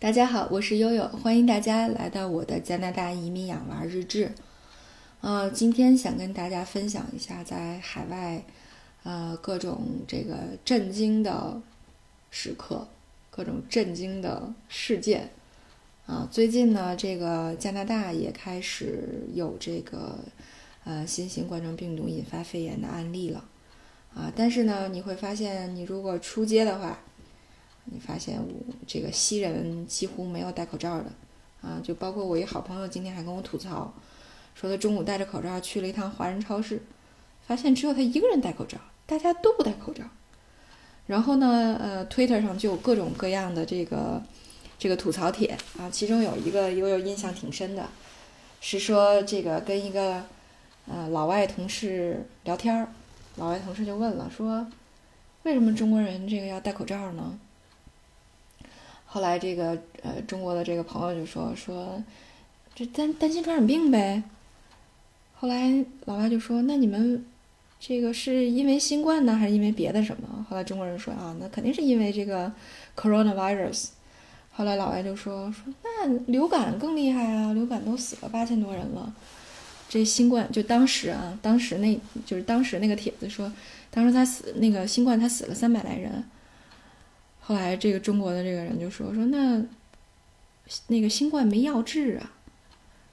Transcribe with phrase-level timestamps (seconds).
[0.00, 4.30] 大家好，我是悠悠，欢迎大家来到我的加拿大移民养娃日志。
[5.22, 8.44] 呃，今天想跟大家分享一下在海外，
[9.02, 11.60] 呃，各种这个震惊的
[12.30, 12.86] 时刻，
[13.28, 15.30] 各种震惊的事件。
[16.06, 20.20] 啊，最近呢，这个加拿大也开始有这个
[20.84, 23.44] 呃新型冠状病毒引发肺炎的案例了。
[24.14, 27.00] 啊，但是呢，你会发现，你如果出街的话，
[27.90, 31.06] 你发现我这个西人几乎没有戴口罩的，
[31.62, 33.92] 啊，就包括我一好朋友今天还跟我吐槽，
[34.54, 36.82] 说他中午戴着口罩去了一趟华人超市，
[37.46, 40.04] 发现只有他一个人戴口罩，大家都不戴口罩。
[41.06, 44.22] 然后呢，呃，Twitter 上就有各种各样的这个
[44.78, 47.88] 这个吐槽帖啊，其中有一个悠悠印象挺深的，
[48.60, 50.22] 是说这个跟一个
[50.86, 52.92] 呃老外同事聊天儿，
[53.36, 54.66] 老外同事就问了，说
[55.44, 57.38] 为什么中国人这个要戴口罩呢？
[59.10, 62.02] 后来这个呃中国的这个朋友就说说，
[62.74, 64.22] 这担担心传染病呗。
[65.34, 67.24] 后来老外就说，那你们
[67.80, 70.46] 这个是因为新冠呢，还是因为别的什么？
[70.50, 72.52] 后来中国人说啊，那肯定是因为这个
[72.94, 73.86] coronavirus。
[74.52, 79.14] 后来老外就说说，那流感更厉害啊，流感都死了八千多人了，
[79.88, 83.50] 这新冠就当时啊，当时那就是当时那个帖子说，
[83.90, 86.22] 当时他死那个新冠他死了三百来人。
[87.48, 89.64] 后来，这个中国的这个人就说：“说那
[90.88, 92.30] 那个新冠没药治啊，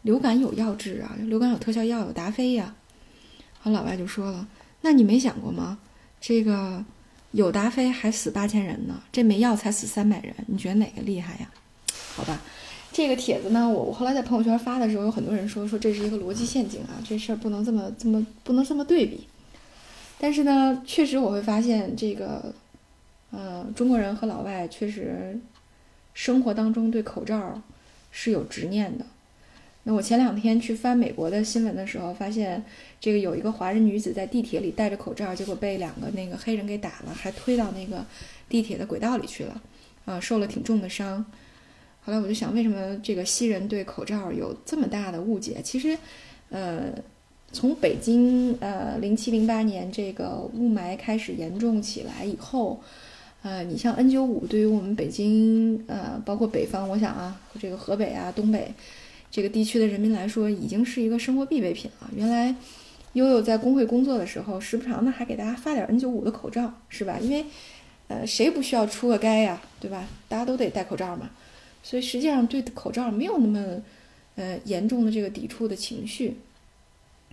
[0.00, 2.74] 流感有药治啊，流感有特效药，有达菲呀。”
[3.60, 4.48] 后老外就说了
[4.80, 5.78] ：“那你没想过吗？
[6.18, 6.82] 这个
[7.32, 11.50] 有达菲还死八千人呢，这没药才死三百人，你觉得哪个厉害呀？”
[12.16, 12.40] 好吧，
[12.90, 19.26] 这个帖子呢，我我后来在朋友圈发的时候，有很多人说说这是一个逻辑陷阱啊，这事儿不能这么这么不能这么对比。
[20.18, 22.54] 但是呢，确实我会发现这个。
[23.32, 25.38] 嗯，中国人和老外确实
[26.12, 27.60] 生活当中对口罩
[28.10, 29.06] 是有执念的。
[29.84, 32.62] 那我前两天去翻美国的新闻的时候，发现
[33.00, 38.04] 这个有一个华人女子在地铁里戴着口罩，结果被两个那个黑人给打了，还推到那个
[38.50, 39.62] 地铁的轨道里去了，
[40.04, 41.24] 啊，受了挺重的伤。
[42.04, 45.60] 后来我就想，为什么这个西人对口罩有这么大的误解？
[45.64, 45.96] 其实，
[46.50, 46.92] 呃，
[47.50, 52.78] 从北京呃零七零八年这个雾霾开始严重起来以后。
[53.42, 58.72] 呃，你像 N95，对于我们北京，呃，包括北方，我想啊，这个河北啊、东北
[59.32, 62.08] 这个地区的人民来说，已经是一个生活必备品了。
[62.14, 62.54] 原来
[63.14, 67.18] 悠悠在工会工作的时候，时不常的还给大家发点 N95 的口罩，是吧？
[67.20, 67.44] 因为，
[68.06, 70.06] 呃，谁不需要出个街呀，对吧？
[70.28, 71.28] 大家都得戴口罩嘛。
[71.82, 73.82] 所以实际上对口罩没有那么，
[74.36, 76.36] 呃，严重的这个抵触的情绪。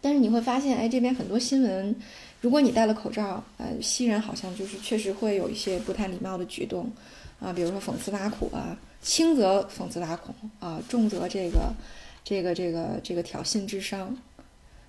[0.00, 1.94] 但是你会发现，哎，这边很多新闻。
[2.42, 6.90] 如果你戴了口罩，呃，西人好像就是确实会有一些不太礼貌的举动，
[7.38, 11.72] 啊，比如说讽刺挖苦啊，轻则讽刺挖苦啊，重则这个，
[12.24, 14.18] 这个这个这个挑衅智商，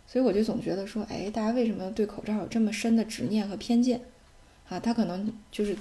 [0.08, 4.02] 所以我就总觉得说，哎，大家为什么对口罩有这么深的执念和偏见？
[4.68, 5.78] 啊，他可能就是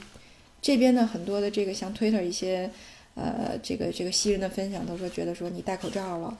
[0.61, 2.71] 这边的很多的这个像 Twitter 一些，
[3.15, 6.37] 呃，这个这个西人的分享都说觉得说你戴口罩了，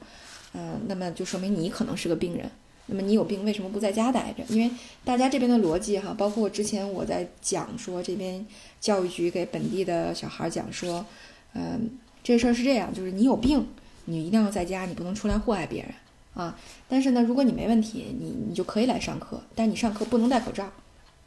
[0.53, 2.47] 嗯，那么就说明你可能是个病人。
[2.87, 4.43] 那么你有病为什么不在家待着？
[4.49, 4.69] 因为
[5.05, 8.45] 大家这边的逻辑哈，包括之前我在讲说这边
[8.81, 11.05] 教育局给本地的小孩讲说，
[11.53, 11.89] 嗯，
[12.23, 13.65] 这事儿是这样，就是你有病，
[14.05, 15.93] 你一定要在家，你不能出来祸害别人
[16.33, 16.59] 啊。
[16.89, 20.69] 但是呢，如果你没问题，你你就可以来上课，但你上课不能戴口罩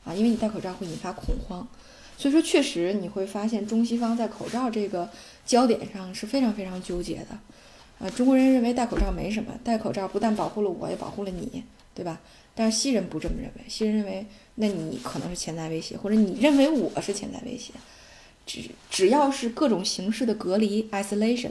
[0.05, 1.67] 啊，因为你戴口罩会引发恐慌。
[2.19, 5.09] 所以说，确实你会发现中西方在口罩这个
[5.45, 7.39] 焦点上是非常非常纠结的。
[7.99, 11.63] 啊，中国人认为戴口罩没什么，戴口罩不但保护了我，也保护了你，
[11.95, 12.21] 对吧？
[12.55, 14.27] 但是西人不这么认为，西人认为，
[14.57, 17.73] 那你可能是潜在威胁，或者你认为我是潜在威胁。
[18.47, 21.51] 只只要是各种形式的隔离 （isolation），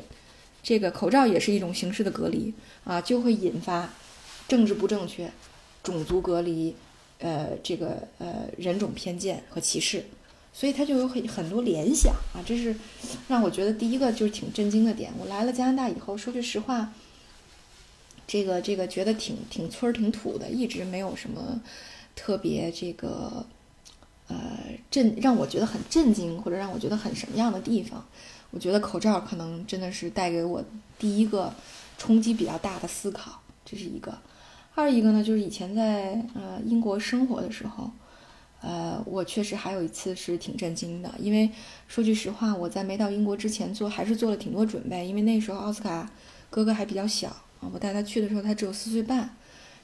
[0.64, 2.54] 这个口罩也是一种形式的隔离
[2.84, 3.90] 啊，就会引发
[4.48, 5.30] 政治不正确、
[5.84, 6.76] 种族隔离，
[7.20, 10.06] 呃，这个呃人种偏见和歧视。
[10.58, 12.74] 所以他就有很很多联想啊，这是
[13.28, 15.12] 让我觉得第一个就是挺震惊的点。
[15.20, 16.94] 我来了加拿大以后，说句实话，
[18.26, 21.62] 这个这个觉得挺挺村儿挺土的，一直没有什么
[22.16, 23.46] 特别这个
[24.30, 24.38] 呃
[24.90, 28.06] 震让我觉得很震惊或者让我觉得很什么样的地方。
[28.52, 30.64] 我觉得口罩可能真的是带给我
[30.98, 31.54] 第一个
[31.98, 34.18] 冲击比较大的思考，这是一个。
[34.74, 37.92] 二一个呢，就是以前在呃英国生活的时候。
[38.68, 41.48] 呃，我确实还有一次是挺震惊的，因为
[41.88, 46.10] 说句实话，我在没到英国之前做还是做了挺多准备，因为那时候奥斯卡
[46.50, 47.28] 哥哥还比较小
[47.62, 49.30] 啊，我带他去的时候他只有四岁半，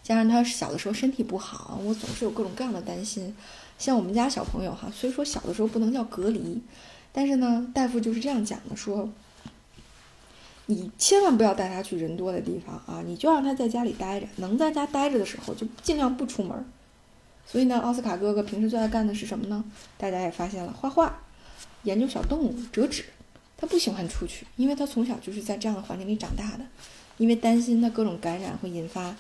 [0.01, 3.35] 加上他小的时候身体不好，我总是有各种各样的担心。
[3.77, 6.59] 像我们家小朋友哈，虽说小的时候不能叫隔离，
[7.11, 9.07] 但是呢，大夫就是这样讲的，说
[10.65, 13.03] 你千万不要带他去人多的地方啊！
[13.05, 16.65] 你就让他在家里待着，能在家待着的时候就尽量不出门。
[17.45, 19.63] 所以呢，奥斯卡哥哥平时最爱干的是什么呢？
[19.97, 21.21] 大家也发现了，画画、
[21.83, 23.05] 研究小动物、折纸。
[23.57, 26.63] 他不喜欢出去，因为他从小就是在这样的环境里长大的。
[27.17, 29.15] 因为担心他各种感染会引发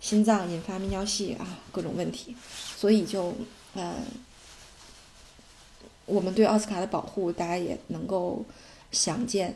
[0.00, 2.36] 心脏、引发泌尿系啊各种问题，
[2.76, 3.34] 所以就
[3.72, 3.94] 呃，
[6.04, 8.44] 我们对奥斯卡的保护，大家也能够
[8.92, 9.54] 想见。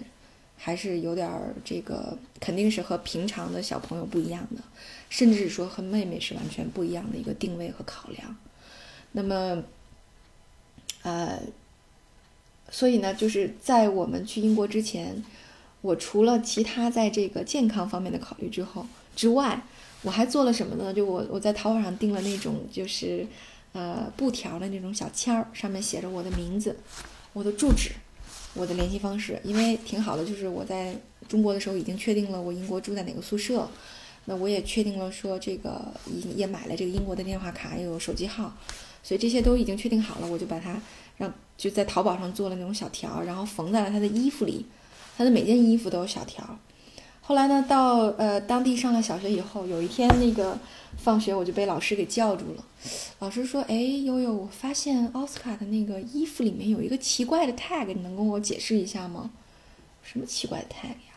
[0.63, 4.63] 还是有点儿这个，肯定是和平常的小朋友不一样的，
[5.09, 8.37] 甚至说和妹妹是完全不一样的一个定位和考量。
[9.13, 9.65] 那么，
[11.03, 11.41] 呃，
[12.69, 15.25] 所以呢，就是在我们去英国之前，
[15.81, 18.87] 我除了其他在这个健康方面的考虑之后
[19.17, 19.63] 之外，
[20.03, 20.93] 我还做了什么呢？
[20.93, 23.27] 就我我在淘宝上订了那种就是
[23.73, 26.77] 呃布条的那种小签儿，上面写着我的名字、
[27.33, 27.93] 我的住址。
[28.55, 30.95] 我的联系方式，因为挺好的，就是我在
[31.29, 33.69] 中国的时候已经确定了我英国住在哪个宿舍，
[34.25, 38.53] 那我也确定了说这个也也买了这个英国的电话卡，又有手机号，
[39.03, 40.81] 所以这些都已经确定好了，我就把它
[41.17, 44.67] 让就在淘宝上做了那种小条，然后缝在了他的衣服里，
[45.17, 46.59] 他的每件衣服都有小条。
[47.31, 50.59] 后来呢，到呃当地上了小学以后，有一天那个
[50.97, 52.65] 放学我就被老师给叫住了。
[53.21, 59.31] 老师说：“哎，悠悠，我发现奥斯卡的那个衣服里面有一个奇怪的 tag，你能跟我解释一下吗？
[60.03, 61.15] 什么奇怪的 tag 呀？”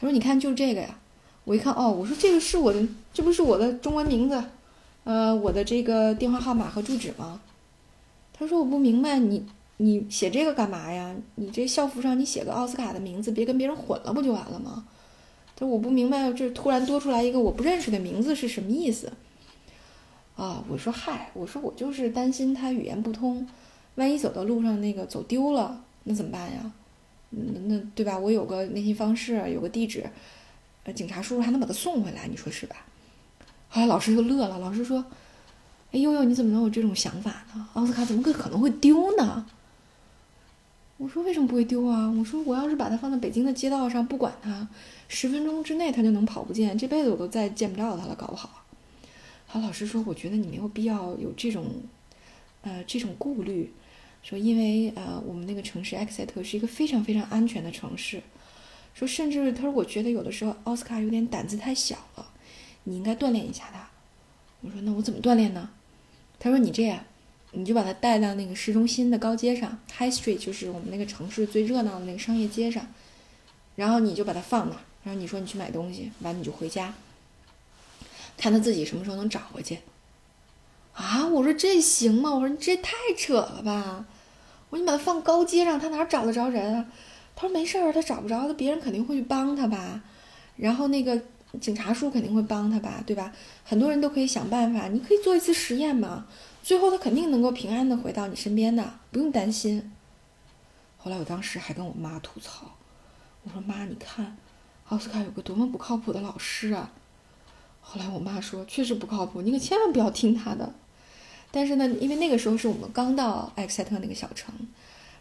[0.00, 0.98] 他说：“你看，就这个呀。”
[1.46, 4.42] 我一看，哦，我说这个是我的，这不是我的中文名字，
[5.04, 7.40] 呃，我的这个电话号码和住址吗？
[8.36, 9.46] 他说：“我不明白，你
[9.76, 11.14] 你写这个干嘛呀？
[11.36, 14.84] 你这校服上你写个奥斯卡的名字，别跟别人混了不就完了吗？”
[15.56, 19.12] 他：“我不明白，这突然多出来一个我不认识的名字是什么意思？”
[20.36, 23.46] 啊，我说：“嗨，我说我就是担心他语言不通，
[23.94, 26.72] 万一走到路上那个走丢了，那怎么办呀？
[27.30, 28.18] 那对吧？
[28.18, 30.04] 我有个联系方式，有个地址，
[30.82, 32.76] 呃，警察叔叔还能把他送回来，你说是吧？”
[33.70, 35.04] 后来老师就乐了，老师说
[35.92, 37.68] ：“哎，呦呦，你怎么能有这种想法呢？
[37.74, 39.46] 奥斯卡怎么可能会丢呢？”
[40.96, 42.08] 我说：“为什么不会丢啊？
[42.10, 44.68] 我说我要是把它放在北京的街道上，不管它。”
[45.08, 48.64] 十分钟之内他就能跑不见，这辈子我都再见不着他了，搞不好。
[49.46, 51.66] 好，老师说，我觉得你没有必要有这种，
[52.62, 53.72] 呃，这种顾虑。
[54.22, 58.22] 说，因为呃，我们那个城市埃克塞特是一个非常非常安全的城市。
[58.94, 62.26] 说，甚至他说，我觉得有的时候奥斯卡有点胆子太小了，
[62.84, 63.90] 你应该锻炼一下他。
[64.62, 65.68] 我说，那我怎么锻炼呢？
[66.38, 67.04] 他说，你这样，
[67.54, 72.86] 你就把他带到那个市中心的高街上，High Street，就是我们那个城市最热闹的那个商业街上，
[73.76, 74.80] 然后你就把它放那儿。
[75.04, 76.94] 然后你说你去买东西，完你就回家，
[78.36, 79.78] 看他自己什么时候能找回去。
[80.94, 82.30] 啊，我说这行吗？
[82.30, 84.06] 我说你这太扯了吧！
[84.70, 86.86] 我说你把他放高街上，他哪找得着人啊？
[87.36, 90.00] 他说没事儿，他找不着，他别人肯定会去帮他吧。
[90.56, 91.20] 然后那个
[91.60, 93.32] 警察叔肯定会帮他吧，对吧？
[93.64, 96.26] 很多人都可以想办法，你可以做一次实验嘛。
[96.64, 99.92] 最后他肯定能够平安的回到你身边的，不用担心。
[100.96, 102.74] 后来我当时还跟我妈吐槽，
[103.42, 104.36] 我说妈，你看。
[104.88, 106.92] 奥斯卡有个多么不靠谱的老师啊！
[107.80, 110.74] 后来我妈说，确实不靠谱，你可千万不要听他的。
[111.50, 114.54] 但是呢，因为那个时候是我们刚到埃克塞特那个小城，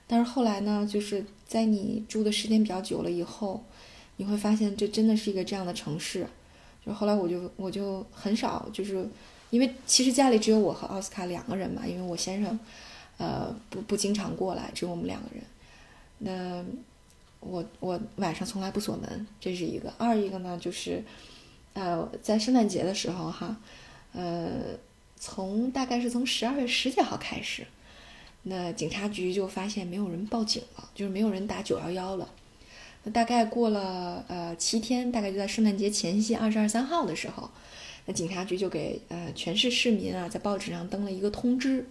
[0.05, 3.63] 但是后来呢，就是在你住的时间比较久了以后，
[4.17, 6.27] 你会发现这真的是一个这样的城市。
[6.85, 9.07] 就后来我就我就很少，就是
[9.53, 12.59] 因为其实家里只有我和奥斯卡两个人嘛，因为我先生，
[13.17, 15.43] 呃，不不经常过来，只有我们两个人。
[16.17, 16.65] 那。
[17.45, 19.93] 我我晚上从来不锁门，这是一个。
[19.97, 21.03] 二一个呢，就是，
[21.73, 23.57] 呃，在圣诞节的时候哈，
[24.13, 24.49] 呃，
[25.19, 27.67] 从大概是从十二月十几号开始，
[28.43, 32.29] 那警察局就发现没有人报警了，就是没有人打九幺幺了。
[33.03, 37.51] 那大概过了呃七天，大概就在圣诞节前夕二十二三号的时候，
[38.05, 41.85] 那警察局就给呃全市市民啊在报纸上登了一个通知，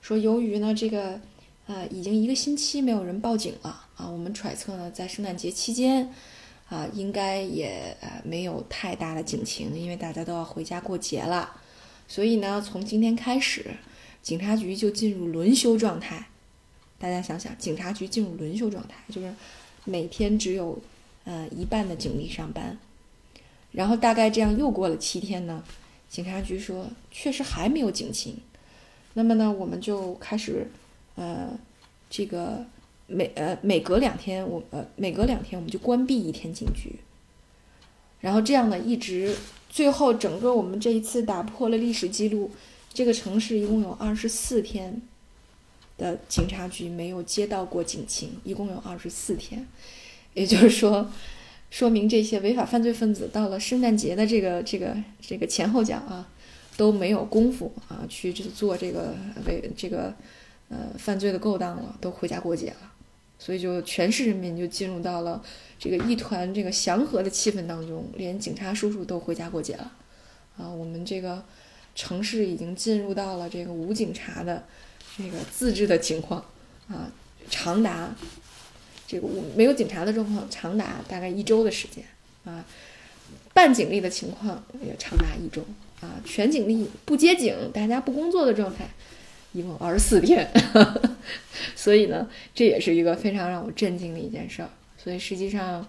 [0.00, 1.20] 说由于呢这个。
[1.70, 4.08] 呃，已经一个星期没有人报警了啊！
[4.08, 6.10] 我们揣测呢，在圣诞节期间，
[6.70, 11.60] 啊，应该也呃没有太大的警情，因为大家都要回家过节了。
[12.08, 13.66] 所以呢，从今天开始，
[14.22, 16.28] 警察局就进入轮休状态。
[16.98, 19.30] 大家想想，警察局进入轮休状态，就是
[19.84, 20.80] 每天只有
[21.24, 22.78] 呃一半的警力上班。
[23.72, 25.62] 然后大概这样又过了七天呢，
[26.08, 28.36] 警察局说确实还没有警情。
[29.14, 30.66] 那么呢，我们就开始。
[31.20, 31.50] 呃，
[32.08, 32.64] 这个
[33.08, 36.94] 每呃每隔两天，我呃每隔两天我们就关闭一天警局，
[38.20, 39.34] 然后这样呢，一直
[39.68, 42.52] 最后整个我们这一次打破了历史记录，
[42.94, 45.02] 这个城市一共有二十四天
[45.96, 49.66] 的警察局没有接到过警情，一共有二十四天，
[50.34, 51.10] 也就是说，
[51.70, 56.26] 说明这些违法犯罪分子到了圣诞节的这个这个这个前后脚啊，
[56.78, 59.14] 都没有功夫啊去做这个
[59.46, 60.14] 违这个
[60.70, 62.92] 呃犯罪的勾当了，都回家过节了，
[63.38, 65.42] 所以就全市人民就进入到了
[65.78, 69.92] 这个一团这个祥和的气氛当中，连警察叔叔都回家过节了
[70.56, 71.44] 啊，我们这个
[71.94, 74.64] 城市已经进入到了这个无警察的
[75.18, 76.42] 这个自治的情况
[76.88, 77.12] 啊，
[77.50, 78.16] 长达。
[79.08, 82.04] 这个没有警察的状况长达大概一周的时间
[82.44, 82.62] 啊，
[83.54, 85.64] 半警力的情况也长达一周
[86.02, 88.86] 啊，全警力不接警，大家不工作的状态，
[89.54, 90.46] 一共二十四天。
[91.74, 94.68] 所以呢，这也是一个非常让我震惊的一件事儿。
[95.02, 95.88] 所以实际上，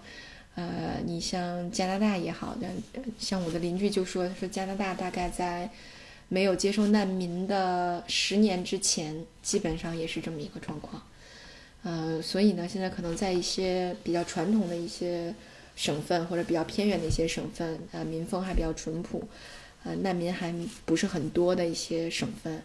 [0.54, 2.70] 呃，你像加拿大也好，像
[3.18, 5.68] 像我的邻居就说说加拿大大概在
[6.28, 11.02] 没有接收难民的十年之前，基本上也是这么一个状况。
[11.82, 15.34] 呃，所以呢，现在可能在一些比较传统的一些
[15.76, 19.26] 省份或者比较偏远的一些省份，呃，民风还比较淳朴，
[19.84, 22.62] 呃，难民还不是很多的一些省份，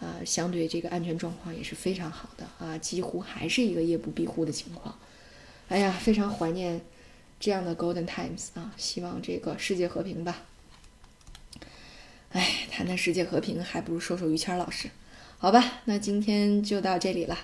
[0.00, 4.98] 呃，相对这个安全状况也是非常好的啊，几乎还是一个夜不闭户的情况。
[5.68, 6.80] 哎呀，非常怀念
[7.38, 8.72] 这样的 Golden Times 啊！
[8.76, 10.42] 希望这个世界和平吧。
[12.32, 14.88] 哎，谈谈世界和平，还不如说说于谦老师，
[15.38, 15.80] 好吧？
[15.84, 17.38] 那今天就到这里了。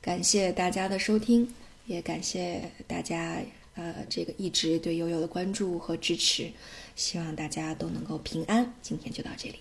[0.00, 1.48] 感谢大家的收听，
[1.86, 3.42] 也感谢大家
[3.74, 6.50] 呃这个一直对悠悠的关注和支持，
[6.96, 8.74] 希望大家都能够平安。
[8.80, 9.58] 今天就到这里。